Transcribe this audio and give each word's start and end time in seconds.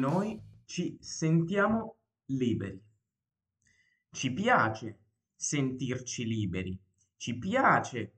noi 0.00 0.40
ci 0.64 0.96
sentiamo 1.00 1.98
liberi. 2.26 2.82
Ci 4.10 4.32
piace 4.32 4.98
sentirci 5.36 6.26
liberi, 6.26 6.76
ci 7.16 7.38
piace 7.38 8.14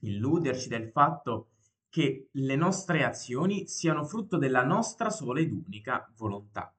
illuderci 0.00 0.68
del 0.68 0.90
fatto 0.90 1.50
che 1.90 2.28
le 2.32 2.56
nostre 2.56 3.04
azioni 3.04 3.66
siano 3.66 4.04
frutto 4.04 4.38
della 4.38 4.64
nostra 4.64 5.10
sola 5.10 5.40
ed 5.40 5.52
unica 5.52 6.10
volontà. 6.16 6.74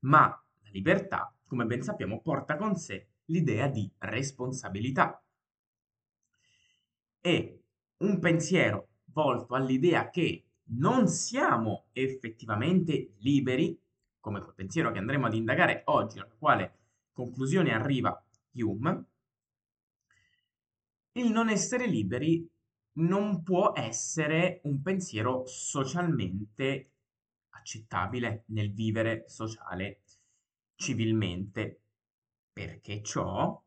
Ma 0.00 0.26
la 0.28 0.70
libertà, 0.70 1.34
come 1.44 1.66
ben 1.66 1.82
sappiamo, 1.82 2.20
porta 2.20 2.56
con 2.56 2.76
sé 2.76 3.08
l'idea 3.26 3.68
di 3.68 3.90
responsabilità. 3.98 5.22
E 7.20 7.62
un 7.98 8.18
pensiero 8.18 8.88
volto 9.12 9.54
all'idea 9.54 10.08
che 10.08 10.49
non 10.72 11.08
siamo 11.08 11.86
effettivamente 11.92 13.14
liberi, 13.18 13.78
come 14.20 14.40
quel 14.40 14.54
pensiero 14.54 14.90
che 14.92 14.98
andremo 14.98 15.26
ad 15.26 15.34
indagare 15.34 15.82
oggi, 15.86 16.18
alla 16.18 16.36
quale 16.38 16.78
conclusione 17.12 17.72
arriva 17.72 18.22
Hume, 18.52 19.04
il 21.12 21.30
non 21.30 21.48
essere 21.48 21.86
liberi 21.86 22.48
non 22.92 23.42
può 23.42 23.72
essere 23.74 24.60
un 24.64 24.82
pensiero 24.82 25.44
socialmente 25.46 26.92
accettabile 27.50 28.44
nel 28.48 28.72
vivere 28.72 29.24
sociale 29.28 30.02
civilmente. 30.74 31.82
Perché 32.52 33.02
ciò? 33.02 33.62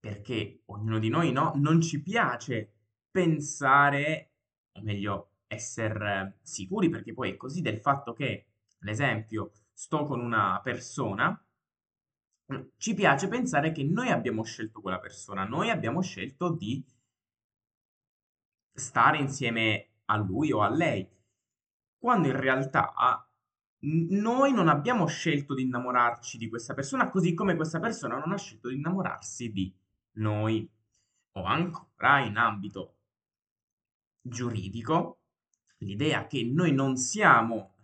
Perché 0.00 0.62
ognuno 0.66 0.98
di 0.98 1.08
noi 1.08 1.32
no, 1.32 1.52
non 1.56 1.80
ci 1.80 2.02
piace 2.02 2.72
pensare, 3.10 4.32
o 4.72 4.82
meglio, 4.82 5.33
essere 5.54 6.38
sicuri, 6.42 6.88
perché 6.88 7.12
poi 7.12 7.30
è 7.32 7.36
così 7.36 7.62
del 7.62 7.80
fatto 7.80 8.12
che, 8.12 8.46
ad 8.80 8.88
esempio, 8.88 9.52
sto 9.72 10.04
con 10.04 10.20
una 10.20 10.60
persona, 10.62 11.38
ci 12.76 12.94
piace 12.94 13.28
pensare 13.28 13.72
che 13.72 13.82
noi 13.84 14.10
abbiamo 14.10 14.42
scelto 14.44 14.80
quella 14.80 14.98
persona, 14.98 15.44
noi 15.44 15.70
abbiamo 15.70 16.02
scelto 16.02 16.52
di 16.52 16.84
stare 18.72 19.18
insieme 19.18 19.88
a 20.06 20.16
lui 20.16 20.52
o 20.52 20.60
a 20.60 20.68
lei, 20.68 21.08
quando 21.98 22.28
in 22.28 22.38
realtà 22.38 22.92
noi 23.78 24.52
non 24.52 24.68
abbiamo 24.68 25.06
scelto 25.06 25.54
di 25.54 25.62
innamorarci 25.62 26.36
di 26.38 26.48
questa 26.48 26.74
persona, 26.74 27.08
così 27.08 27.34
come 27.34 27.56
questa 27.56 27.80
persona 27.80 28.18
non 28.18 28.32
ha 28.32 28.38
scelto 28.38 28.68
di 28.68 28.76
innamorarsi 28.76 29.52
di 29.52 29.74
noi. 30.12 30.68
O 31.36 31.42
ancora 31.42 32.20
in 32.20 32.36
ambito 32.36 32.98
giuridico, 34.20 35.23
l'idea 35.84 36.26
che 36.26 36.44
noi 36.44 36.72
non 36.72 36.96
siamo, 36.96 37.74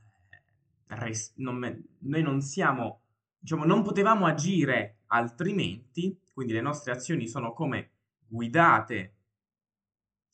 eh, 0.88 0.98
res- 0.98 1.32
non, 1.36 1.84
noi 1.98 2.22
non 2.22 2.40
siamo, 2.40 3.02
diciamo, 3.38 3.64
non 3.64 3.82
potevamo 3.82 4.26
agire 4.26 5.00
altrimenti, 5.06 6.18
quindi 6.32 6.52
le 6.52 6.60
nostre 6.60 6.92
azioni 6.92 7.28
sono 7.28 7.52
come 7.52 7.90
guidate 8.26 9.14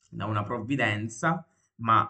da 0.09 0.25
una 0.25 0.43
provvidenza, 0.43 1.45
ma 1.75 2.09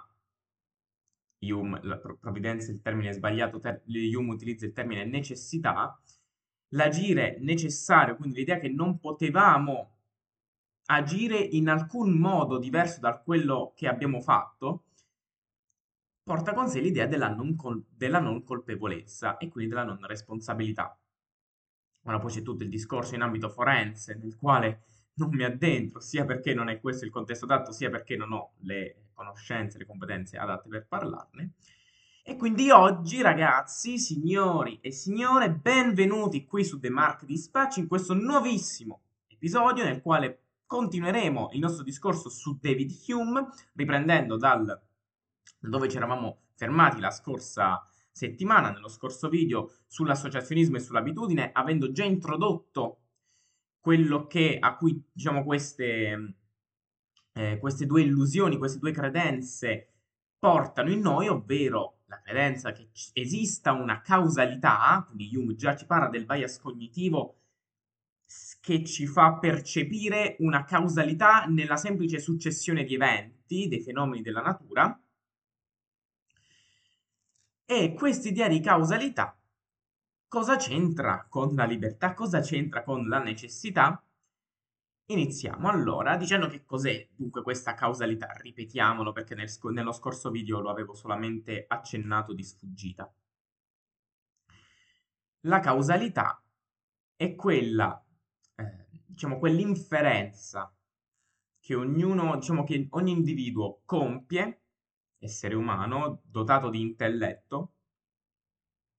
Hume, 1.39 1.80
la 1.83 1.97
provvidenza 1.97 2.72
il 2.72 2.81
termine 2.81 3.13
sbagliato, 3.13 3.59
ter- 3.59 3.83
Hume 3.85 4.33
utilizza 4.33 4.66
il 4.66 4.73
termine 4.73 5.05
necessità, 5.05 6.00
l'agire 6.69 7.38
necessario, 7.39 8.16
quindi 8.16 8.39
l'idea 8.39 8.59
che 8.59 8.69
non 8.69 9.00
potevamo 9.00 9.94
agire 10.88 11.38
in 11.38 11.69
alcun 11.69 12.12
modo 12.12 12.57
diverso 12.57 13.00
da 13.00 13.18
quello 13.18 13.74
che 13.75 13.88
abbiamo 13.88 14.22
fatto, 14.22 14.84
porta 16.27 16.53
con 16.53 16.67
sé 16.67 16.81
l'idea 16.81 17.05
della 17.05 17.29
non, 17.29 17.55
col- 17.55 17.85
della 17.88 18.19
non 18.19 18.43
colpevolezza 18.43 19.38
e 19.38 19.47
quindi 19.47 19.69
della 19.69 19.85
non 19.85 20.05
responsabilità. 20.05 20.99
Ora 22.03 22.19
poi 22.19 22.31
c'è 22.31 22.41
tutto 22.41 22.63
il 22.63 22.69
discorso 22.69 23.15
in 23.15 23.21
ambito 23.21 23.47
forense, 23.47 24.19
nel 24.21 24.35
quale 24.35 24.83
non 25.13 25.29
mi 25.29 25.45
addentro, 25.45 26.01
sia 26.01 26.25
perché 26.25 26.53
non 26.53 26.67
è 26.67 26.81
questo 26.81 27.05
il 27.05 27.11
contesto 27.11 27.45
adatto, 27.45 27.71
sia 27.71 27.89
perché 27.89 28.17
non 28.17 28.33
ho 28.33 28.55
le 28.63 29.05
conoscenze, 29.13 29.77
le 29.77 29.85
competenze 29.85 30.38
adatte 30.38 30.67
per 30.67 30.85
parlarne. 30.85 31.53
E 32.23 32.35
quindi 32.35 32.71
oggi, 32.71 33.21
ragazzi, 33.21 33.97
signori 33.97 34.79
e 34.81 34.91
signore, 34.91 35.49
benvenuti 35.49 36.44
qui 36.44 36.65
su 36.65 36.77
The 36.77 36.89
Mark 36.89 37.23
Dispatch 37.23 37.77
in 37.77 37.88
questo 37.88 38.13
nuovissimo 38.13 38.99
episodio 39.27 39.85
nel 39.85 40.01
quale 40.01 40.41
continueremo 40.65 41.51
il 41.53 41.59
nostro 41.59 41.85
discorso 41.85 42.27
su 42.27 42.57
David 42.59 42.91
Hume, 43.07 43.47
riprendendo 43.75 44.35
dal 44.35 44.87
dove 45.59 45.90
ci 45.90 45.97
eravamo 45.97 46.44
fermati 46.56 47.00
la 47.00 47.12
scorsa 47.12 47.88
settimana, 48.12 48.72
nello 48.72 48.88
scorso 48.88 49.30
video, 49.30 49.72
sull'associazionismo 49.88 50.78
e 50.78 50.80
sull'abitudine, 50.80 51.52
avendo 51.53 51.91
già 51.91 52.03
introdotto 52.03 53.02
quello 53.80 54.25
che, 54.28 54.57
a 54.59 54.75
cui, 54.75 55.02
diciamo, 55.12 55.44
queste, 55.44 56.36
eh, 57.34 57.57
queste 57.59 57.86
due 57.86 58.02
illusioni, 58.02 58.57
queste 58.57 58.80
due 58.80 58.91
credenze 58.91 59.91
portano 60.40 60.91
in 60.91 61.00
noi, 61.00 61.28
ovvero 61.28 62.00
la 62.07 62.19
credenza 62.22 62.72
che 62.72 62.90
esista 63.13 63.74
una 63.74 64.02
causalità, 64.02 65.03
quindi 65.06 65.36
Hume 65.36 65.56
già 65.56 65.75
ci 65.75 65.86
parla 65.86 66.09
del 66.09 66.25
bias 66.25 66.59
cognitivo 66.59 67.36
che 68.59 68.84
ci 68.84 69.07
fa 69.07 69.38
percepire 69.38 70.36
una 70.40 70.63
causalità 70.63 71.46
nella 71.46 71.78
semplice 71.78 72.19
successione 72.19 72.84
di 72.84 72.96
eventi, 72.96 73.68
dei 73.68 73.81
fenomeni 73.81 74.22
della 74.22 74.41
natura, 74.41 75.00
e 77.69 77.94
quest'idea 77.94 78.47
di 78.47 78.61
causalità 78.61 79.38
Cosa 80.29 80.57
c'entra 80.57 81.25
con 81.29 81.55
la 81.55 81.63
libertà? 81.63 82.13
Cosa 82.13 82.41
c'entra 82.41 82.83
con 82.83 83.07
la 83.07 83.19
necessità? 83.19 84.03
Iniziamo 85.05 85.69
allora 85.69 86.17
dicendo 86.17 86.47
che 86.47 86.66
cos'è 86.66 87.07
dunque 87.16 87.41
questa 87.41 87.75
causalità. 87.75 88.33
Ripetiamolo 88.33 89.13
perché 89.13 89.35
nel 89.35 89.50
nello 89.72 89.94
scorso 89.94 90.29
video 90.29 90.59
lo 90.59 90.69
avevo 90.69 90.94
solamente 90.94 91.63
accennato 91.66 92.33
di 92.33 92.44
sfuggita. 92.44 93.09
La 95.41 95.61
causalità 95.61 96.44
è 97.16 97.33
quella, 97.35 98.06
eh, 98.56 98.85
diciamo, 99.06 99.39
quell'inferenza 99.39 100.75
che 101.57 101.73
ognuno, 101.73 102.35
diciamo 102.35 102.66
che 102.66 102.88
ogni 102.91 103.11
individuo 103.11 103.81
compie, 103.85 104.63
essere 105.19 105.55
umano, 105.55 106.22
dotato 106.23 106.69
di 106.69 106.81
intelletto, 106.81 107.73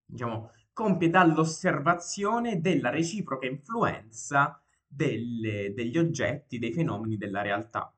diciamo, 0.04 0.52
compie 0.72 1.10
dall'osservazione 1.10 2.60
della 2.60 2.90
reciproca 2.90 3.46
influenza 3.46 4.62
delle, 4.86 5.72
degli 5.74 5.98
oggetti, 5.98 6.58
dei 6.58 6.72
fenomeni 6.72 7.16
della 7.16 7.42
realtà. 7.42 7.92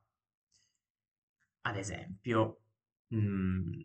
Ad 1.63 1.77
esempio, 1.77 2.61
mh, 3.09 3.17
mm, 3.19 3.81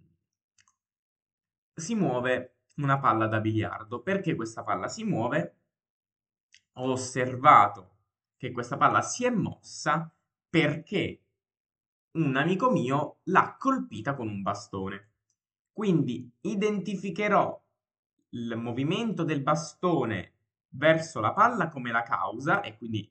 si 1.75 1.95
muove 1.95 2.56
una 2.78 3.00
palla 3.00 3.28
da 3.28 3.40
biliardo. 3.40 4.01
Perché 4.01 4.35
questa 4.35 4.63
palla 4.63 4.88
si 4.88 5.03
muove? 5.03 5.57
Ho 6.74 6.91
osservato 6.91 7.97
che 8.38 8.51
questa 8.51 8.78
palla 8.78 9.01
si 9.01 9.25
è 9.25 9.29
mossa 9.29 10.13
perché 10.50 11.25
un 12.16 12.36
amico 12.36 12.72
mio 12.72 13.20
l'ha 13.24 13.56
colpita 13.58 14.16
con 14.16 14.28
un 14.28 14.42
bastone. 14.42 15.12
Quindi 15.72 16.31
identificherò 16.42 17.63
il 18.30 18.56
movimento 18.56 19.24
del 19.24 19.42
bastone 19.42 20.34
verso 20.69 21.19
la 21.19 21.34
palla 21.34 21.69
come 21.69 21.92
la 21.92 22.04
causa 22.04 22.62
e 22.62 22.78
quindi 22.78 23.10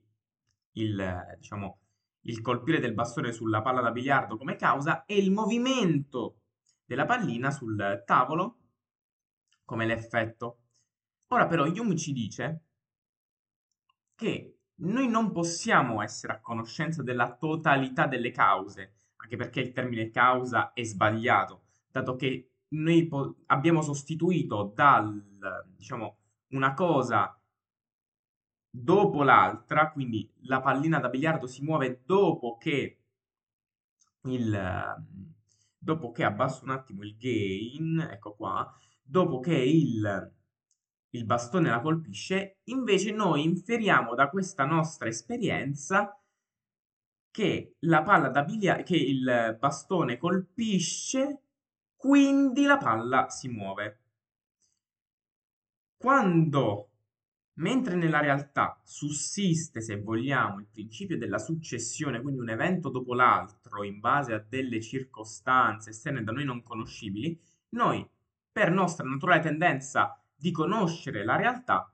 il, 0.72 1.36
diciamo, 1.38 1.78
il 2.22 2.40
colpire 2.40 2.80
del 2.80 2.94
bastone 2.94 3.32
sulla 3.32 3.62
palla 3.62 3.80
da 3.80 3.90
biliardo 3.90 4.36
come 4.36 4.56
causa 4.56 5.04
e 5.04 5.16
il 5.18 5.30
movimento 5.30 6.40
della 6.84 7.04
pallina 7.04 7.50
sul 7.50 8.02
tavolo 8.06 8.58
come 9.64 9.86
l'effetto. 9.86 10.58
Ora 11.28 11.46
però 11.46 11.66
Jung 11.66 11.94
ci 11.96 12.12
dice 12.12 12.64
che 14.14 14.58
noi 14.76 15.08
non 15.08 15.32
possiamo 15.32 16.02
essere 16.02 16.34
a 16.34 16.40
conoscenza 16.40 17.02
della 17.02 17.36
totalità 17.36 18.06
delle 18.06 18.30
cause, 18.30 18.94
anche 19.24 19.36
perché 19.36 19.60
il 19.60 19.72
termine 19.72 20.10
causa 20.10 20.72
è 20.74 20.82
sbagliato, 20.84 21.62
dato 21.90 22.14
che 22.14 22.50
noi 22.68 23.06
po- 23.06 23.36
abbiamo 23.46 23.80
sostituito 23.80 24.72
dal, 24.74 25.22
diciamo, 25.74 26.18
una 26.48 26.74
cosa 26.74 27.38
dopo 28.70 29.22
l'altra, 29.22 29.90
quindi 29.92 30.30
la 30.42 30.60
pallina 30.60 30.98
da 30.98 31.08
biliardo 31.08 31.46
si 31.46 31.62
muove 31.62 32.02
dopo 32.04 32.56
che 32.58 32.98
il 34.22 34.96
dopo 35.78 36.12
che 36.12 36.24
abbasso 36.24 36.64
un 36.64 36.70
attimo 36.70 37.02
il 37.02 37.14
gain, 37.16 38.08
ecco 38.10 38.34
qua, 38.34 38.74
dopo 39.02 39.38
che 39.40 39.54
il, 39.54 40.32
il 41.10 41.24
bastone 41.26 41.68
la 41.68 41.80
colpisce, 41.80 42.60
invece 42.64 43.12
noi 43.12 43.44
inferiamo 43.44 44.14
da 44.14 44.30
questa 44.30 44.64
nostra 44.64 45.08
esperienza 45.08 46.18
che 47.34 47.74
la 47.80 48.02
palla 48.02 48.28
da 48.28 48.44
biliardo, 48.44 48.84
che 48.84 48.96
il 48.96 49.56
bastone 49.58 50.18
colpisce 50.18 51.40
quindi 51.96 52.62
la 52.62 52.76
palla 52.78 53.28
si 53.28 53.48
muove. 53.48 53.98
quando, 55.96 56.90
mentre 57.54 57.96
nella 57.96 58.20
realtà 58.20 58.80
sussiste, 58.84 59.80
se 59.80 60.00
vogliamo, 60.00 60.60
il 60.60 60.68
principio 60.70 61.18
della 61.18 61.38
successione, 61.38 62.20
quindi 62.20 62.40
un 62.40 62.50
evento 62.50 62.88
dopo 62.88 63.14
l'altro 63.14 63.82
in 63.82 63.98
base 63.98 64.32
a 64.34 64.38
delle 64.38 64.80
circostanze 64.80 65.90
esterne 65.90 66.22
da 66.22 66.30
noi 66.30 66.44
non 66.44 66.62
conoscibili, 66.62 67.36
noi, 67.70 68.06
per 68.52 68.70
nostra 68.70 69.08
naturale 69.08 69.40
tendenza 69.40 70.16
di 70.36 70.52
conoscere 70.52 71.24
la 71.24 71.36
realtà, 71.36 71.90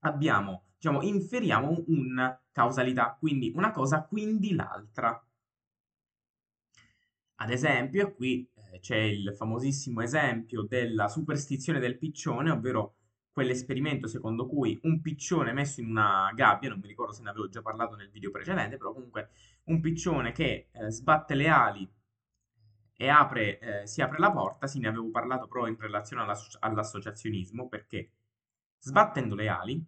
abbiamo, 0.00 0.64
diciamo, 0.74 1.00
inferiamo 1.02 1.84
una 1.86 2.38
causalità, 2.56 3.14
quindi 3.20 3.52
una 3.54 3.70
cosa, 3.70 4.06
quindi 4.06 4.54
l'altra. 4.54 5.22
Ad 7.38 7.50
esempio, 7.50 8.14
qui 8.14 8.50
eh, 8.54 8.80
c'è 8.80 8.96
il 8.96 9.34
famosissimo 9.36 10.00
esempio 10.00 10.62
della 10.62 11.06
superstizione 11.06 11.78
del 11.80 11.98
piccione, 11.98 12.50
ovvero 12.50 12.94
quell'esperimento 13.30 14.06
secondo 14.06 14.46
cui 14.46 14.78
un 14.84 15.02
piccione 15.02 15.52
messo 15.52 15.82
in 15.82 15.90
una 15.90 16.32
gabbia, 16.34 16.70
non 16.70 16.78
mi 16.78 16.86
ricordo 16.88 17.12
se 17.12 17.22
ne 17.22 17.28
avevo 17.28 17.50
già 17.50 17.60
parlato 17.60 17.94
nel 17.94 18.08
video 18.08 18.30
precedente, 18.30 18.78
però 18.78 18.94
comunque 18.94 19.28
un 19.64 19.80
piccione 19.82 20.32
che 20.32 20.68
eh, 20.72 20.90
sbatte 20.90 21.34
le 21.34 21.48
ali 21.48 21.86
e 22.96 23.08
apre, 23.08 23.58
eh, 23.58 23.86
si 23.86 24.00
apre 24.00 24.18
la 24.18 24.32
porta, 24.32 24.66
sì 24.66 24.78
ne 24.78 24.88
avevo 24.88 25.10
parlato 25.10 25.46
però 25.46 25.66
in 25.66 25.76
relazione 25.78 26.24
all'associazionismo, 26.60 27.68
perché 27.68 28.12
sbattendo 28.78 29.34
le 29.34 29.48
ali, 29.48 29.86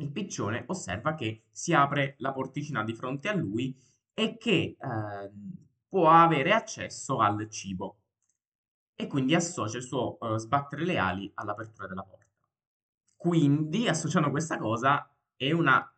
il 0.00 0.10
piccione 0.10 0.64
osserva 0.66 1.14
che 1.14 1.44
si 1.50 1.72
apre 1.72 2.14
la 2.18 2.32
porticina 2.32 2.84
di 2.84 2.94
fronte 2.94 3.28
a 3.28 3.34
lui 3.34 3.76
e 4.14 4.36
che 4.36 4.76
eh, 4.78 5.30
può 5.88 6.10
avere 6.10 6.52
accesso 6.52 7.18
al 7.18 7.48
cibo 7.48 7.98
e 9.00 9.06
quindi 9.06 9.34
associa 9.34 9.76
il 9.76 9.84
suo 9.84 10.18
uh, 10.20 10.36
sbattere 10.38 10.84
le 10.84 10.98
ali 10.98 11.30
all'apertura 11.34 11.86
della 11.86 12.02
porta. 12.02 12.26
Quindi, 13.14 13.86
associando 13.86 14.28
questa 14.30 14.58
cosa, 14.58 15.08
è 15.36 15.52
una, 15.52 15.88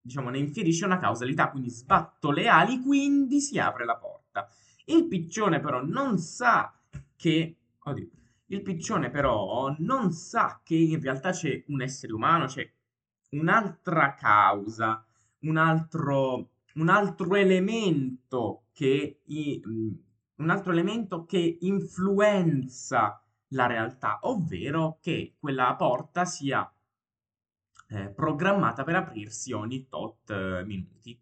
diciamo, 0.00 0.30
ne 0.30 0.38
inferisce 0.38 0.84
una 0.84 0.98
causalità, 0.98 1.50
quindi 1.50 1.70
sbatto 1.70 2.30
le 2.30 2.46
ali, 2.46 2.80
quindi 2.80 3.40
si 3.40 3.58
apre 3.58 3.84
la 3.84 3.96
porta. 3.96 4.48
Il 4.84 5.08
piccione 5.08 5.58
però 5.58 5.82
non 5.84 6.18
sa 6.18 6.72
che... 7.16 7.56
Oddio. 7.78 8.08
Il 8.46 8.62
piccione 8.62 9.10
però 9.10 9.74
non 9.78 10.12
sa 10.12 10.60
che 10.62 10.76
in 10.76 11.00
realtà 11.00 11.32
c'è 11.32 11.64
un 11.68 11.82
essere 11.82 12.12
umano, 12.12 12.46
c'è 12.46 12.70
un'altra 13.38 14.14
causa, 14.14 15.04
un 15.40 15.56
altro, 15.56 16.50
un 16.74 16.88
altro 16.88 17.34
elemento 17.34 18.66
che, 18.72 19.20
un 19.26 20.50
altro 20.50 20.72
elemento 20.72 21.24
che 21.24 21.58
influenza 21.60 23.22
la 23.48 23.66
realtà, 23.66 24.18
ovvero 24.22 24.98
che 25.00 25.36
quella 25.38 25.74
porta 25.76 26.24
sia 26.24 26.68
eh, 27.88 28.08
programmata 28.08 28.82
per 28.84 28.96
aprirsi 28.96 29.52
ogni 29.52 29.88
tot 29.88 30.30
eh, 30.30 30.64
minuti. 30.64 31.18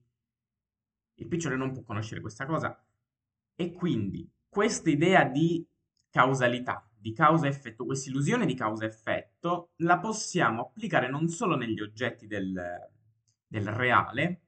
Il 1.14 1.28
piccione 1.28 1.56
non 1.56 1.72
può 1.72 1.82
conoscere 1.82 2.20
questa 2.20 2.46
cosa 2.46 2.82
e 3.54 3.72
quindi 3.72 4.28
questa 4.48 4.90
idea 4.90 5.24
di 5.24 5.66
causalità, 6.10 6.86
di 7.02 7.12
causa-effetto, 7.12 7.84
questa 7.84 8.08
illusione 8.10 8.46
di 8.46 8.54
causa-effetto, 8.54 9.72
la 9.78 9.98
possiamo 9.98 10.62
applicare 10.62 11.08
non 11.10 11.28
solo 11.28 11.56
negli 11.56 11.80
oggetti 11.80 12.26
del, 12.26 12.54
del 13.46 13.66
reale, 13.66 14.42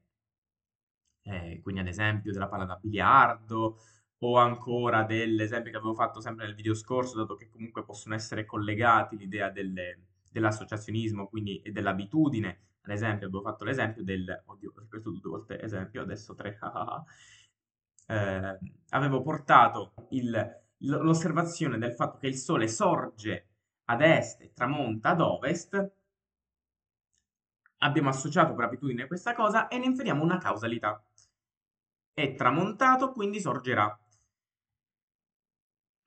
eh, 1.23 1.61
quindi 1.63 1.81
ad 1.81 1.89
esempio 1.89 2.33
della 2.33 2.49
palla 2.49 2.65
da 2.65 2.77
biliardo, 2.77 3.79
o 4.19 4.39
ancora 4.39 5.03
dell'esempio 5.03 5.71
che 5.71 5.77
avevo 5.77 5.95
fatto 5.95 6.21
sempre 6.21 6.47
nel 6.47 6.55
video 6.55 6.75
scorso, 6.75 7.17
dato 7.17 7.35
che 7.37 7.49
comunque 7.51 7.85
possono 7.85 8.15
essere 8.15 8.45
collegati 8.47 9.17
l'idea 9.17 9.51
dell'associazionismo, 9.51 11.29
quindi 11.29 11.61
e 11.61 11.73
dell'abitudine. 11.73 12.61
Ad 12.83 12.93
esempio, 12.93 13.27
avevo 13.27 13.43
fatto 13.43 13.65
l'esempio 13.65 14.03
del... 14.05 14.43
Oddio, 14.47 14.73
ho 14.75 14.81
ripetuto 14.81 15.19
due 15.21 15.31
volte 15.31 15.61
esempio, 15.61 16.03
adesso 16.03 16.35
tre. 16.35 16.59
eh, 18.09 18.59
avevo 18.91 19.23
portato 19.23 19.93
l'osservazione 20.79 21.79
del 21.79 21.93
fatto 21.93 22.19
che 22.19 22.27
il 22.27 22.37
Sole 22.37 22.69
sorge 22.69 23.49
ad 23.87 24.01
est 24.01 24.41
e 24.41 24.53
tramonta 24.53 25.11
ad 25.11 25.21
ovest, 25.21 25.93
abbiamo 27.79 28.09
associato 28.09 28.55
per 28.55 28.65
abitudine 28.65 29.07
questa 29.07 29.35
cosa 29.35 29.69
e 29.69 29.79
ne 29.79 29.87
inferiamo 29.87 30.23
una 30.23 30.39
causalità. 30.39 31.03
È 32.13 32.35
tramontato, 32.35 33.13
quindi 33.13 33.41
sorgerà. 33.41 33.99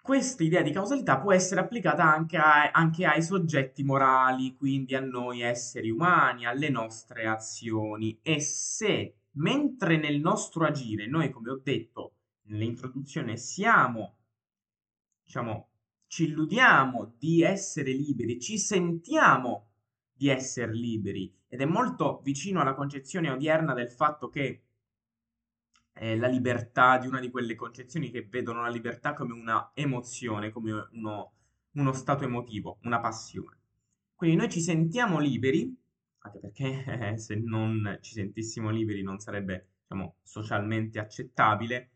Questa 0.02 0.42
idea 0.42 0.62
di 0.62 0.72
causalità 0.72 1.20
può 1.20 1.34
essere 1.34 1.60
applicata 1.60 2.04
anche, 2.04 2.38
a, 2.38 2.72
anche 2.72 3.06
ai 3.06 3.22
soggetti 3.22 3.84
morali, 3.84 4.56
quindi 4.56 4.96
a 4.96 5.02
noi 5.02 5.42
esseri 5.42 5.90
umani, 5.90 6.46
alle 6.46 6.70
nostre 6.70 7.28
azioni. 7.28 8.18
E 8.22 8.40
se, 8.40 9.18
mentre 9.32 9.98
nel 9.98 10.22
nostro 10.22 10.66
agire, 10.66 11.08
noi, 11.08 11.30
come 11.30 11.52
ho 11.52 11.60
detto 11.62 12.14
nell'introduzione, 12.44 13.36
siamo, 13.36 14.17
diciamo, 15.28 15.68
ci 16.08 16.24
illudiamo 16.24 17.16
di 17.20 17.42
essere 17.42 17.92
liberi, 17.92 18.40
ci 18.40 18.58
sentiamo 18.58 19.68
di 20.14 20.30
essere 20.30 20.74
liberi, 20.74 21.32
ed 21.50 21.60
è 21.60 21.66
molto 21.66 22.22
vicino 22.24 22.62
alla 22.62 22.74
concezione 22.74 23.30
odierna 23.30 23.74
del 23.74 23.90
fatto 23.90 24.30
che 24.30 24.64
eh, 25.92 26.16
la 26.16 26.28
libertà, 26.28 26.98
di 26.98 27.08
una 27.08 27.20
di 27.20 27.30
quelle 27.30 27.56
concezioni 27.56 28.10
che 28.10 28.24
vedono 28.24 28.62
la 28.62 28.70
libertà 28.70 29.14
come 29.14 29.34
una 29.34 29.72
emozione, 29.74 30.50
come 30.50 30.88
uno, 30.94 31.34
uno 31.72 31.94
stato 31.94 32.24
emotivo, 32.24 32.78
una 32.84 33.02
passione. 33.02 33.58
Quindi 34.16 34.38
noi 34.38 34.50
ci 34.50 34.62
sentiamo 34.62 35.20
liberi, 35.20 35.76
anche 36.20 36.40
perché 36.40 36.86
eh, 36.86 37.18
se 37.20 37.36
non 37.36 38.00
ci 38.02 38.14
sentissimo 38.14 38.70
liberi 38.70 39.04
non 39.04 39.20
sarebbe, 39.20 39.72
diciamo, 39.82 40.16
socialmente 40.24 41.00
accettabile 41.00 41.90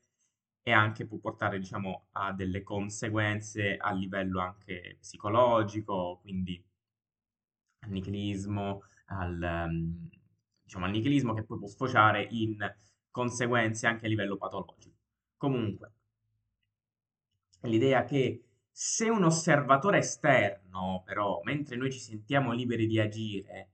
e 0.63 0.71
anche 0.71 1.05
può 1.07 1.17
portare, 1.17 1.59
diciamo, 1.59 2.07
a 2.11 2.33
delle 2.33 2.63
conseguenze 2.63 3.77
a 3.77 3.91
livello 3.91 4.39
anche 4.39 4.97
psicologico, 4.99 6.19
quindi 6.21 6.63
al 7.79 7.89
nichilismo, 7.91 8.83
al, 9.05 9.69
diciamo, 10.61 10.85
al 10.85 10.91
nichilismo 10.91 11.33
che 11.33 11.43
poi 11.43 11.57
può 11.57 11.67
sfociare 11.67 12.27
in 12.31 12.57
conseguenze 13.09 13.87
anche 13.87 14.05
a 14.05 14.09
livello 14.09 14.37
patologico. 14.37 14.97
Comunque, 15.37 15.93
l'idea 17.61 18.03
che 18.05 18.43
se 18.71 19.09
un 19.09 19.23
osservatore 19.23 19.97
esterno, 19.99 21.01
però, 21.05 21.41
mentre 21.43 21.75
noi 21.75 21.91
ci 21.91 21.99
sentiamo 21.99 22.53
liberi 22.53 22.87
di 22.87 22.99
agire, 22.99 23.70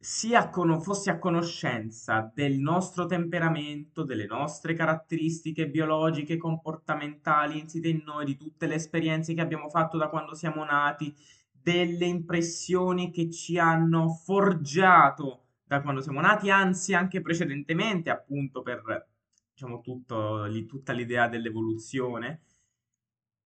sia 0.00 0.48
con, 0.48 0.80
fosse 0.80 1.10
a 1.10 1.18
conoscenza 1.18 2.30
del 2.32 2.58
nostro 2.58 3.06
temperamento, 3.06 4.04
delle 4.04 4.26
nostre 4.26 4.74
caratteristiche 4.74 5.68
biologiche, 5.68 6.36
comportamentali 6.36 7.58
insite 7.58 7.88
in 7.88 8.02
noi, 8.04 8.24
di 8.24 8.36
tutte 8.36 8.66
le 8.66 8.76
esperienze 8.76 9.34
che 9.34 9.40
abbiamo 9.40 9.68
fatto 9.68 9.96
da 9.96 10.08
quando 10.08 10.34
siamo 10.34 10.64
nati, 10.64 11.14
delle 11.50 12.06
impressioni 12.06 13.10
che 13.10 13.28
ci 13.30 13.58
hanno 13.58 14.08
forgiato 14.10 15.46
da 15.64 15.82
quando 15.82 16.00
siamo 16.00 16.20
nati, 16.20 16.48
anzi 16.48 16.94
anche 16.94 17.20
precedentemente, 17.20 18.10
appunto 18.10 18.62
per 18.62 19.08
diciamo, 19.52 19.80
tutto, 19.80 20.44
li, 20.44 20.64
tutta 20.66 20.92
l'idea 20.92 21.28
dell'evoluzione. 21.28 22.42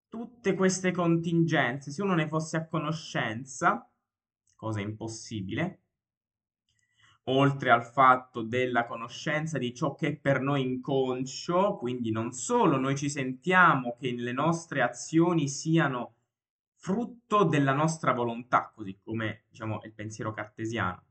Tutte 0.09 0.55
queste 0.55 0.93
contingenze, 0.93 1.91
se 1.91 2.03
uno 2.03 2.15
ne 2.15 2.29
fosse 2.29 2.59
a 2.59 2.67
conoscenza, 2.67 3.91
cosa 4.55 4.81
impossibile, 4.81 5.82
oltre 7.25 7.71
al 7.71 7.85
fatto 7.85 8.43
della 8.43 8.87
conoscenza 8.87 9.59
di 9.59 9.75
ciò 9.75 9.95
che 9.95 10.09
è 10.09 10.17
per 10.17 10.41
noi 10.41 10.62
inconscio, 10.62 11.76
quindi 11.76 12.11
non 12.11 12.33
solo 12.33 12.76
noi 12.79 12.97
ci 12.97 13.09
sentiamo 13.09 13.97
che 13.99 14.12
le 14.12 14.33
nostre 14.33 14.83
azioni 14.83 15.49
siano 15.49 16.14
frutto 16.75 17.45
della 17.45 17.73
nostra 17.73 18.12
volontà, 18.12 18.73
così 18.75 18.99
come 19.02 19.45
diciamo 19.49 19.81
il 19.85 19.93
pensiero 19.93 20.33
cartesiano, 20.33 21.05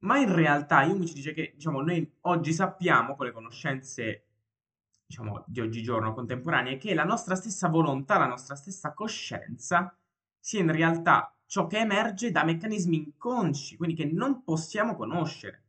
ma 0.00 0.18
in 0.18 0.34
realtà 0.34 0.84
Jung 0.84 1.04
ci 1.04 1.14
dice 1.14 1.32
che, 1.32 1.52
diciamo, 1.54 1.82
noi 1.82 2.18
oggi 2.22 2.52
sappiamo, 2.52 3.16
con 3.16 3.26
le 3.26 3.32
conoscenze, 3.32 4.26
diciamo, 5.04 5.44
di 5.46 5.60
oggigiorno 5.60 6.14
contemporanee, 6.14 6.78
che 6.78 6.94
la 6.94 7.04
nostra 7.04 7.34
stessa 7.34 7.68
volontà, 7.68 8.18
la 8.18 8.26
nostra 8.26 8.54
stessa 8.54 8.94
coscienza 8.94 9.94
sia 10.38 10.60
in 10.60 10.72
realtà 10.72 11.34
ciò 11.50 11.66
che 11.66 11.78
emerge 11.78 12.30
da 12.30 12.44
meccanismi 12.44 12.96
inconsci, 12.96 13.76
quindi 13.76 13.96
che 13.96 14.04
non 14.04 14.44
possiamo 14.44 14.94
conoscere. 14.94 15.64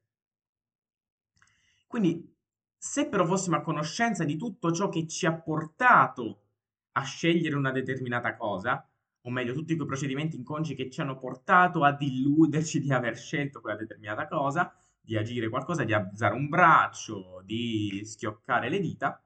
Quindi, 1.88 2.35
se 2.77 3.07
però 3.07 3.25
fossimo 3.25 3.55
a 3.55 3.61
conoscenza 3.61 4.23
di 4.23 4.38
tutto 4.38 4.71
ciò 4.71 4.89
che 4.89 5.07
ci 5.07 5.25
ha 5.25 5.33
portato 5.33 6.43
a 6.91 7.01
scegliere 7.01 7.55
una 7.55 7.71
determinata 7.71 8.35
cosa, 8.38 8.88
o 9.21 9.29
meglio, 9.31 9.55
tutti 9.55 9.75
quei 9.75 9.88
procedimenti 9.88 10.35
inconsci 10.35 10.75
che 10.75 10.88
ci 10.91 11.01
hanno 11.01 11.17
portato 11.17 11.83
ad 11.83 12.00
illuderci 12.00 12.79
di 12.79 12.93
aver 12.93 13.17
scelto 13.17 13.59
quella 13.59 13.77
determinata 13.77 14.27
cosa, 14.27 14.71
di 15.01 15.17
agire 15.17 15.50
qualcosa, 15.50 15.83
di 15.83 15.93
alzare 15.93 16.35
un 16.35 16.47
braccio, 16.47 17.41
di 17.43 18.01
schioccare 18.05 18.69
le 18.69 18.79
dita. 18.79 19.19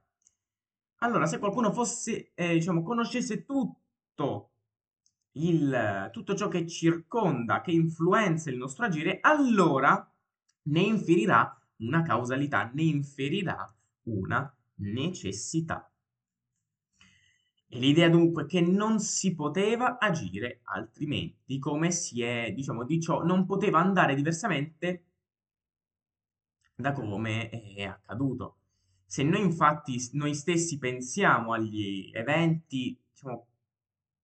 Allora, 1.00 1.26
se 1.26 1.38
qualcuno 1.38 1.74
fosse, 1.74 2.32
eh, 2.34 2.54
diciamo, 2.54 2.82
conoscesse 2.82 3.44
tutto 3.44 4.52
il, 5.38 6.10
tutto 6.12 6.36
ciò 6.36 6.48
che 6.48 6.68
circonda, 6.68 7.62
che 7.62 7.72
influenza 7.72 8.50
il 8.50 8.58
nostro 8.58 8.86
agire, 8.86 9.20
allora 9.22 10.10
ne 10.64 10.82
inferirà 10.82 11.60
una 11.78 12.02
causalità, 12.02 12.70
ne 12.74 12.84
inferirà 12.84 13.74
una 14.04 14.54
necessità. 14.76 15.90
E 17.68 17.80
l'idea 17.80 18.10
dunque 18.10 18.46
che 18.46 18.62
non 18.62 19.00
si 19.00 19.34
poteva 19.36 19.98
agire 19.98 20.62
altrimenti, 20.64 21.60
come 21.60 21.92
si 21.92 22.22
è, 22.22 22.54
diciamo, 22.54 22.84
di 22.86 23.02
ciò 23.02 23.24
non 23.24 23.46
poteva 23.46 23.80
andare 23.80 24.16
diversamente 24.16 25.06
da 26.76 26.92
come 26.94 27.50
è 27.50 27.84
accaduto. 27.84 28.58
Se 29.06 29.24
noi 29.24 29.42
infatti 29.42 29.98
noi 30.14 30.36
stessi 30.36 30.78
pensiamo 30.78 31.54
agli 31.54 32.10
eventi, 32.14 32.98
diciamo, 33.12 33.48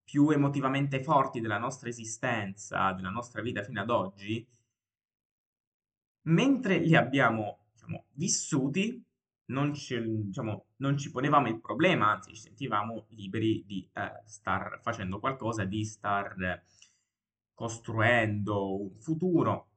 più 0.04 0.28
emotivamente 0.30 1.02
forti 1.02 1.40
della 1.40 1.58
nostra 1.58 1.88
esistenza, 1.88 2.92
della 2.92 3.10
nostra 3.10 3.42
vita 3.42 3.62
fino 3.62 3.80
ad 3.80 3.90
oggi, 3.90 4.46
mentre 6.22 6.78
li 6.78 6.94
abbiamo 6.94 7.66
diciamo, 7.72 8.04
vissuti, 8.12 9.02
non 9.46 9.74
ci, 9.74 10.00
diciamo, 10.24 10.66
non 10.76 10.96
ci, 10.96 11.10
ponevamo 11.10 11.48
il 11.48 11.60
problema, 11.60 12.12
anzi 12.12 12.34
ci 12.34 12.40
sentivamo 12.40 13.06
liberi 13.10 13.64
di 13.66 13.88
eh, 13.92 14.22
star 14.24 14.80
facendo 14.82 15.18
qualcosa, 15.18 15.64
di 15.64 15.84
star 15.84 16.62
costruendo 17.54 18.80
un 18.80 18.98
futuro, 19.00 19.68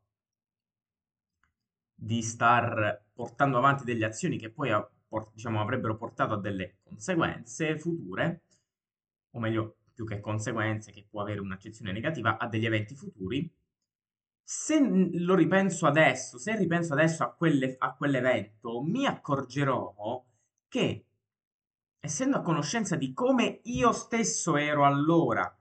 di 1.94 2.22
star 2.22 3.04
portando 3.14 3.58
avanti 3.58 3.84
delle 3.84 4.06
azioni 4.06 4.38
che 4.38 4.52
poi 4.52 4.72
diciamo, 5.34 5.62
avrebbero 5.62 5.96
portato 5.98 6.34
a 6.34 6.40
delle 6.40 6.78
conseguenze 6.84 7.78
future, 7.80 8.44
o 9.32 9.40
meglio, 9.40 9.78
più 9.96 10.06
che 10.06 10.20
conseguenze, 10.20 10.92
che 10.92 11.08
può 11.10 11.22
avere 11.22 11.40
un'accezione 11.40 11.94
negativa, 11.94 12.38
a 12.38 12.48
degli 12.48 12.66
eventi 12.66 12.94
futuri. 12.94 13.50
Se 14.44 14.80
lo 14.80 15.34
ripenso 15.34 15.88
adesso, 15.88 16.38
se 16.38 16.56
ripenso 16.56 16.94
adesso 16.94 17.24
a, 17.24 17.34
quelle, 17.34 17.76
a 17.80 17.96
quell'evento, 17.96 18.84
mi 18.84 19.08
accorgerò 19.08 20.24
che, 20.68 21.06
essendo 22.00 22.38
a 22.38 22.42
conoscenza 22.42 22.96
di 22.96 23.14
come 23.14 23.62
io 23.64 23.92
stesso 23.94 24.58
ero 24.58 24.86
allora, 24.86 25.52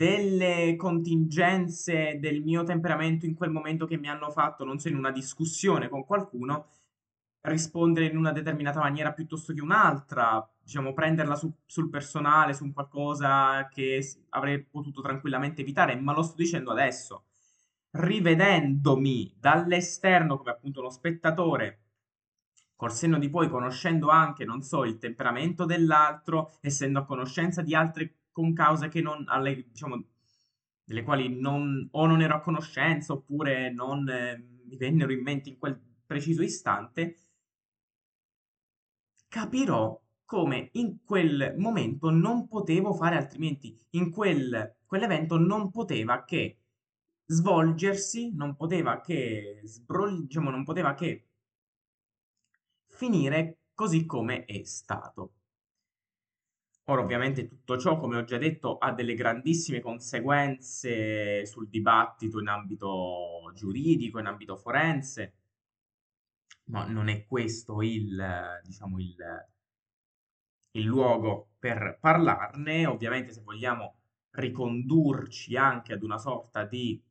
delle 0.00 0.76
contingenze 0.76 2.18
del 2.18 2.40
mio 2.40 2.62
temperamento 2.62 3.26
in 3.26 3.34
quel 3.34 3.50
momento 3.50 3.84
che 3.84 3.98
mi 3.98 4.08
hanno 4.08 4.30
fatto, 4.30 4.64
non 4.64 4.78
so, 4.78 4.88
in 4.88 4.96
una 4.96 5.10
discussione 5.10 5.90
con 5.90 6.06
qualcuno, 6.06 6.68
rispondere 7.42 8.06
in 8.06 8.16
una 8.16 8.32
determinata 8.32 8.80
maniera 8.80 9.12
piuttosto 9.12 9.52
che 9.52 9.60
un'altra, 9.60 10.46
diciamo, 10.62 10.92
prenderla 10.92 11.36
su, 11.36 11.52
sul 11.64 11.88
personale, 11.88 12.52
su 12.52 12.64
un 12.64 12.72
qualcosa 12.72 13.68
che 13.68 14.00
avrei 14.30 14.62
potuto 14.62 15.00
tranquillamente 15.00 15.62
evitare, 15.62 15.96
ma 15.96 16.12
lo 16.12 16.22
sto 16.22 16.36
dicendo 16.36 16.70
adesso. 16.70 17.24
Rivedendomi 17.92 19.36
dall'esterno 19.38 20.36
come 20.36 20.50
appunto 20.50 20.80
uno 20.80 20.90
spettatore, 20.90 21.80
col 22.76 22.92
senno 22.92 23.18
di 23.18 23.28
poi 23.28 23.48
conoscendo 23.48 24.08
anche, 24.08 24.44
non 24.44 24.62
so, 24.62 24.84
il 24.84 24.98
temperamento 24.98 25.64
dell'altro, 25.64 26.58
essendo 26.60 27.00
a 27.00 27.04
conoscenza 27.04 27.62
di 27.62 27.74
altre 27.74 28.20
concause 28.32 28.88
che 28.88 29.00
non, 29.00 29.24
alle, 29.26 29.66
diciamo, 29.68 30.02
delle 30.84 31.02
quali 31.02 31.40
non, 31.40 31.88
o 31.92 32.06
non 32.06 32.22
ero 32.22 32.36
a 32.36 32.40
conoscenza 32.40 33.12
oppure 33.12 33.70
non 33.72 34.08
eh, 34.08 34.42
mi 34.64 34.76
vennero 34.76 35.12
in 35.12 35.22
mente 35.22 35.48
in 35.48 35.58
quel 35.58 35.78
preciso 36.06 36.42
istante, 36.42 37.16
capirò 39.30 39.98
come 40.24 40.70
in 40.72 41.02
quel 41.04 41.54
momento 41.56 42.10
non 42.10 42.48
potevo 42.48 42.92
fare 42.92 43.16
altrimenti. 43.16 43.76
In 43.90 44.10
quel, 44.10 44.76
quell'evento 44.84 45.38
non 45.38 45.70
poteva 45.70 46.24
che 46.24 46.58
svolgersi, 47.26 48.34
non 48.34 48.56
poteva 48.56 49.00
che 49.00 49.60
sbrol- 49.64 50.26
diciamo, 50.26 50.50
non 50.50 50.64
poteva 50.64 50.94
che 50.94 51.28
finire 52.88 53.60
così 53.72 54.04
come 54.04 54.44
è 54.44 54.64
stato. 54.64 55.32
Ora, 56.84 57.02
ovviamente, 57.02 57.46
tutto 57.46 57.78
ciò, 57.78 57.98
come 58.00 58.16
ho 58.16 58.24
già 58.24 58.36
detto, 58.36 58.78
ha 58.78 58.92
delle 58.92 59.14
grandissime 59.14 59.80
conseguenze 59.80 61.46
sul 61.46 61.68
dibattito 61.68 62.40
in 62.40 62.48
ambito 62.48 63.52
giuridico, 63.54 64.18
in 64.18 64.26
ambito 64.26 64.56
forense, 64.56 65.34
ma 66.70 66.84
non 66.84 67.08
è 67.08 67.26
questo 67.26 67.82
il, 67.82 68.60
diciamo, 68.64 68.98
il, 68.98 69.16
il 70.72 70.84
luogo 70.84 71.50
per 71.58 71.98
parlarne. 72.00 72.86
Ovviamente, 72.86 73.32
se 73.32 73.42
vogliamo 73.42 73.96
ricondurci 74.30 75.56
anche 75.56 75.92
ad 75.92 76.02
una 76.02 76.18
sorta 76.18 76.64
di 76.64 77.02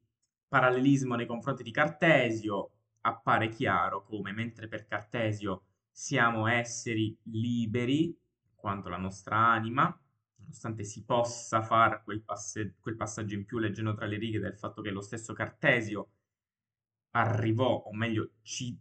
parallelismo 0.48 1.16
nei 1.16 1.26
confronti 1.26 1.64
di 1.64 1.72
Cartesio, 1.72 2.72
appare 3.02 3.50
chiaro 3.50 4.04
come 4.04 4.32
mentre 4.32 4.68
per 4.68 4.86
Cartesio 4.86 5.64
siamo 5.92 6.48
esseri 6.48 7.18
liberi, 7.24 8.18
quanto 8.56 8.90
la 8.90 8.98
nostra 8.98 9.38
anima, 9.38 9.98
nonostante 10.36 10.84
si 10.84 11.04
possa 11.04 11.62
fare 11.62 12.02
quel, 12.04 12.22
passe- 12.22 12.76
quel 12.80 12.96
passaggio 12.96 13.36
in 13.36 13.46
più 13.46 13.58
leggendo 13.60 13.94
tra 13.94 14.06
le 14.06 14.18
righe 14.18 14.40
del 14.40 14.58
fatto 14.58 14.82
che 14.82 14.92
lo 14.92 15.02
stesso 15.02 15.34
Cartesio 15.34 16.10
arrivò, 17.12 17.74
o 17.86 17.94
meglio 17.94 18.32
ci 18.42 18.78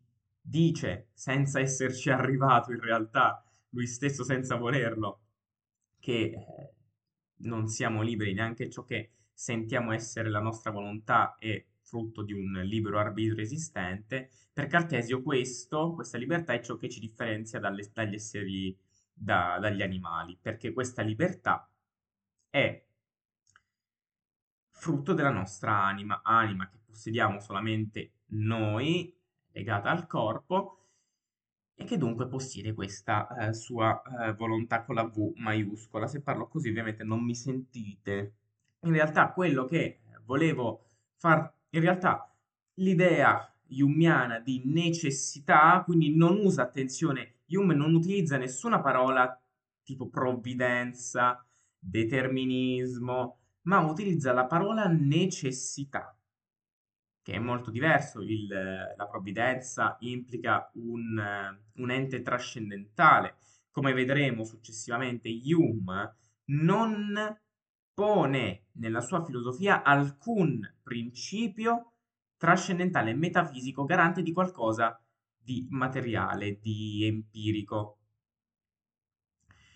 dice, 0.48 1.08
senza 1.12 1.60
esserci 1.60 2.10
arrivato 2.10 2.72
in 2.72 2.80
realtà, 2.80 3.44
lui 3.70 3.86
stesso 3.86 4.24
senza 4.24 4.56
volerlo, 4.56 5.20
che 5.98 6.12
eh, 6.14 6.74
non 7.38 7.68
siamo 7.68 8.02
liberi, 8.02 8.32
neanche 8.32 8.70
ciò 8.70 8.82
che 8.84 9.10
sentiamo 9.32 9.92
essere 9.92 10.30
la 10.30 10.40
nostra 10.40 10.70
volontà 10.70 11.36
è 11.38 11.64
frutto 11.82 12.22
di 12.22 12.32
un 12.32 12.52
libero 12.64 12.98
arbitrio 12.98 13.42
esistente. 13.42 14.30
Per 14.52 14.66
Cartesio 14.66 15.22
questo, 15.22 15.92
questa 15.94 16.18
libertà 16.18 16.54
è 16.54 16.60
ciò 16.60 16.76
che 16.76 16.88
ci 16.88 17.00
differenzia 17.00 17.60
dalle, 17.60 17.90
dagli 17.92 18.14
esseri, 18.14 18.76
da, 19.12 19.58
dagli 19.60 19.82
animali, 19.82 20.36
perché 20.40 20.72
questa 20.72 21.02
libertà 21.02 21.70
è 22.50 22.84
frutto 24.70 25.12
della 25.12 25.30
nostra 25.30 25.82
anima, 25.84 26.22
anima 26.22 26.68
che 26.68 26.78
possediamo 26.84 27.40
solamente 27.40 28.12
noi 28.28 29.17
legata 29.58 29.90
al 29.90 30.06
corpo 30.06 30.76
e 31.74 31.84
che 31.84 31.98
dunque 31.98 32.28
possiede 32.28 32.72
questa 32.74 33.28
eh, 33.36 33.52
sua 33.52 34.00
eh, 34.02 34.32
volontà 34.34 34.84
con 34.84 34.94
la 34.94 35.04
V 35.04 35.32
maiuscola. 35.36 36.06
Se 36.06 36.20
parlo 36.20 36.48
così 36.48 36.68
ovviamente 36.68 37.04
non 37.04 37.24
mi 37.24 37.34
sentite. 37.34 38.34
In 38.80 38.92
realtà 38.92 39.32
quello 39.32 39.64
che 39.64 40.00
volevo 40.24 40.84
far, 41.16 41.52
in 41.70 41.80
realtà 41.80 42.32
l'idea 42.74 43.52
yumiana 43.68 44.38
di 44.38 44.62
necessità, 44.64 45.82
quindi 45.84 46.14
non 46.16 46.38
usa, 46.38 46.62
attenzione, 46.62 47.34
Hume 47.48 47.74
non 47.74 47.94
utilizza 47.94 48.36
nessuna 48.36 48.80
parola 48.80 49.40
tipo 49.82 50.08
provvidenza, 50.08 51.44
determinismo, 51.78 53.38
ma 53.62 53.80
utilizza 53.80 54.32
la 54.32 54.46
parola 54.46 54.86
necessità 54.86 56.17
che 57.22 57.32
è 57.34 57.38
molto 57.38 57.70
diverso. 57.70 58.20
Il, 58.20 58.46
la 58.48 59.06
provvidenza 59.06 59.96
implica 60.00 60.70
un, 60.74 61.58
un 61.74 61.90
ente 61.90 62.22
trascendentale. 62.22 63.36
Come 63.70 63.92
vedremo 63.92 64.44
successivamente, 64.44 65.28
Hume 65.28 66.16
non 66.46 67.38
pone 67.92 68.66
nella 68.72 69.00
sua 69.00 69.24
filosofia 69.24 69.82
alcun 69.82 70.60
principio 70.82 71.94
trascendentale 72.36 73.14
metafisico 73.14 73.84
garante 73.84 74.22
di 74.22 74.32
qualcosa 74.32 75.00
di 75.36 75.66
materiale, 75.70 76.58
di 76.60 77.04
empirico. 77.04 77.98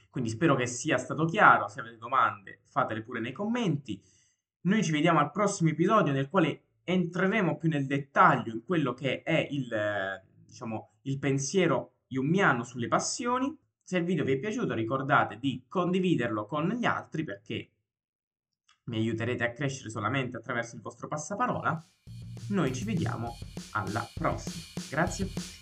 Quindi 0.08 0.30
spero 0.30 0.54
che 0.54 0.66
sia 0.66 0.98
stato 0.98 1.24
chiaro, 1.24 1.68
se 1.68 1.80
avete 1.80 1.96
domande 1.96 2.60
fatele 2.64 3.02
pure 3.02 3.20
nei 3.20 3.32
commenti. 3.32 4.00
Noi 4.62 4.84
ci 4.84 4.92
vediamo 4.92 5.18
al 5.18 5.30
prossimo 5.30 5.70
episodio 5.70 6.12
nel 6.12 6.28
quale 6.28 6.66
entreremo 6.84 7.56
più 7.56 7.68
nel 7.68 7.86
dettaglio 7.86 8.52
in 8.52 8.64
quello 8.64 8.94
che 8.94 9.22
è 9.22 9.46
il, 9.50 9.68
diciamo, 10.46 10.92
il 11.02 11.18
pensiero 11.18 11.94
yumiano 12.08 12.64
sulle 12.64 12.88
passioni. 12.88 13.56
Se 13.82 13.98
il 13.98 14.04
video 14.04 14.24
vi 14.24 14.32
è 14.32 14.38
piaciuto 14.38 14.74
ricordate 14.74 15.38
di 15.38 15.64
condividerlo 15.68 16.46
con 16.46 16.68
gli 16.68 16.84
altri 16.84 17.24
perché 17.24 17.70
mi 18.84 18.96
aiuterete 18.96 19.44
a 19.44 19.52
crescere 19.52 19.90
solamente 19.90 20.36
attraverso 20.36 20.76
il 20.76 20.82
vostro 20.82 21.08
passaparola. 21.08 21.84
Noi 22.48 22.72
ci 22.74 22.84
vediamo 22.84 23.36
alla 23.72 24.06
prossima. 24.14 24.64
Grazie. 24.88 25.61